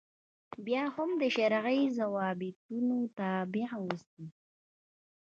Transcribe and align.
بیا 0.65 0.83
هم 0.95 1.09
د 1.21 1.23
شرعي 1.35 1.83
ضوابطو 1.97 2.79
تابع 3.17 3.67
اوسي. 3.79 4.25